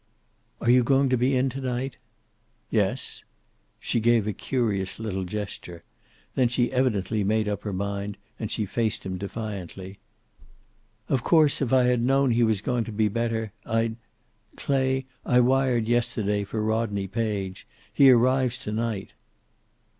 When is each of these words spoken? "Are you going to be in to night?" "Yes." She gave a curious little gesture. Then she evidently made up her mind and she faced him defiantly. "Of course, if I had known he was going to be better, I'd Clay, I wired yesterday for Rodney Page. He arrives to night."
"Are 0.59 0.69
you 0.71 0.83
going 0.83 1.09
to 1.09 1.15
be 1.17 1.35
in 1.37 1.47
to 1.49 1.61
night?" 1.61 1.97
"Yes." 2.71 3.23
She 3.79 3.99
gave 3.99 4.25
a 4.25 4.33
curious 4.33 4.97
little 4.97 5.25
gesture. 5.25 5.79
Then 6.33 6.47
she 6.47 6.71
evidently 6.71 7.23
made 7.23 7.47
up 7.47 7.61
her 7.61 7.71
mind 7.71 8.17
and 8.39 8.49
she 8.49 8.65
faced 8.65 9.05
him 9.05 9.19
defiantly. 9.19 9.99
"Of 11.07 11.23
course, 11.23 11.61
if 11.61 11.71
I 11.71 11.83
had 11.83 12.01
known 12.01 12.31
he 12.31 12.41
was 12.41 12.61
going 12.61 12.83
to 12.85 12.91
be 12.91 13.09
better, 13.09 13.51
I'd 13.63 13.95
Clay, 14.55 15.05
I 15.23 15.39
wired 15.39 15.87
yesterday 15.87 16.45
for 16.45 16.63
Rodney 16.63 17.05
Page. 17.05 17.67
He 17.93 18.09
arrives 18.09 18.57
to 18.63 18.71
night." 18.71 19.13